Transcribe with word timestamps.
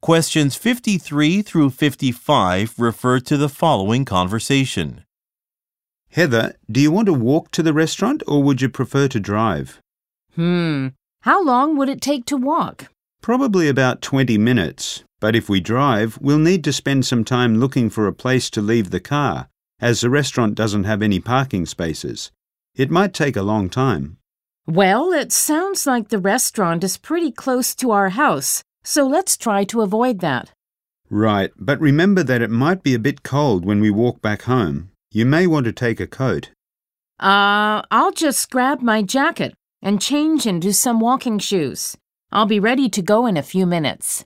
Questions 0.00 0.54
53 0.54 1.42
through 1.42 1.70
55 1.70 2.78
refer 2.78 3.18
to 3.18 3.36
the 3.36 3.48
following 3.48 4.04
conversation. 4.04 5.04
Heather, 6.10 6.54
do 6.70 6.80
you 6.80 6.92
want 6.92 7.06
to 7.06 7.12
walk 7.12 7.50
to 7.50 7.64
the 7.64 7.72
restaurant 7.72 8.22
or 8.28 8.40
would 8.44 8.62
you 8.62 8.68
prefer 8.68 9.08
to 9.08 9.18
drive? 9.18 9.80
Hmm. 10.36 10.88
How 11.22 11.44
long 11.44 11.76
would 11.76 11.88
it 11.88 12.00
take 12.00 12.26
to 12.26 12.36
walk? 12.36 12.86
Probably 13.20 13.68
about 13.68 14.00
20 14.00 14.38
minutes, 14.38 15.02
but 15.18 15.34
if 15.34 15.48
we 15.48 15.58
drive, 15.58 16.16
we'll 16.20 16.38
need 16.38 16.62
to 16.64 16.72
spend 16.72 17.04
some 17.04 17.24
time 17.24 17.58
looking 17.58 17.90
for 17.90 18.06
a 18.06 18.12
place 18.12 18.48
to 18.50 18.62
leave 18.62 18.90
the 18.90 19.00
car, 19.00 19.48
as 19.80 20.00
the 20.00 20.10
restaurant 20.10 20.54
doesn't 20.54 20.84
have 20.84 21.02
any 21.02 21.18
parking 21.18 21.66
spaces. 21.66 22.30
It 22.76 22.92
might 22.92 23.12
take 23.12 23.36
a 23.36 23.42
long 23.42 23.68
time. 23.68 24.18
Well, 24.64 25.12
it 25.12 25.32
sounds 25.32 25.86
like 25.86 26.08
the 26.08 26.20
restaurant 26.20 26.84
is 26.84 26.98
pretty 26.98 27.32
close 27.32 27.74
to 27.74 27.90
our 27.90 28.10
house, 28.10 28.62
so 28.88 29.06
let's 29.06 29.36
try 29.36 29.64
to 29.64 29.82
avoid 29.82 30.20
that. 30.20 30.50
Right, 31.10 31.52
but 31.58 31.78
remember 31.78 32.22
that 32.22 32.40
it 32.40 32.50
might 32.50 32.82
be 32.82 32.94
a 32.94 32.98
bit 32.98 33.22
cold 33.22 33.66
when 33.66 33.80
we 33.80 33.90
walk 33.90 34.22
back 34.22 34.42
home. 34.42 34.90
You 35.12 35.26
may 35.26 35.46
want 35.46 35.66
to 35.66 35.72
take 35.72 36.00
a 36.00 36.06
coat. 36.06 36.52
Uh, 37.20 37.82
I'll 37.90 38.12
just 38.12 38.50
grab 38.50 38.80
my 38.80 39.02
jacket 39.02 39.52
and 39.82 40.00
change 40.00 40.46
into 40.46 40.72
some 40.72 41.00
walking 41.00 41.38
shoes. 41.38 41.98
I'll 42.32 42.46
be 42.46 42.60
ready 42.60 42.88
to 42.88 43.02
go 43.02 43.26
in 43.26 43.36
a 43.36 43.42
few 43.42 43.66
minutes. 43.66 44.24